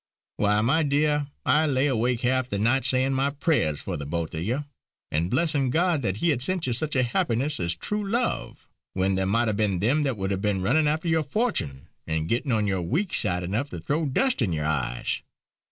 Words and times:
Why, 0.37 0.61
my 0.61 0.81
dear, 0.81 1.27
I 1.45 1.67
lay 1.67 1.85
awake 1.85 2.21
half 2.21 2.49
the 2.49 2.57
night 2.57 2.85
sayin' 2.85 3.13
my 3.13 3.29
prayers 3.29 3.81
for 3.81 3.97
the 3.97 4.05
both 4.07 4.33
of 4.33 4.41
you, 4.41 4.65
and 5.11 5.29
blessin' 5.29 5.69
God 5.69 6.01
that 6.01 6.17
He 6.17 6.29
had 6.29 6.41
sent 6.41 6.65
you 6.65 6.73
such 6.73 6.95
a 6.95 7.03
happiness 7.03 7.59
as 7.59 7.75
true 7.75 8.09
love; 8.09 8.67
when 8.95 9.13
there 9.13 9.27
might 9.27 9.47
have 9.47 9.57
been 9.57 9.77
them 9.77 10.01
that 10.01 10.17
would 10.17 10.31
have 10.31 10.41
ben 10.41 10.63
runnin' 10.63 10.87
after 10.87 11.07
your 11.07 11.21
fortun' 11.21 11.87
and 12.07 12.27
gettin' 12.27 12.51
on 12.51 12.65
your 12.65 12.81
weak 12.81 13.13
side 13.13 13.43
enough 13.43 13.69
to 13.69 13.79
throw 13.79 14.07
dust 14.07 14.41
in 14.41 14.51
your 14.53 14.65
eyes. 14.65 15.21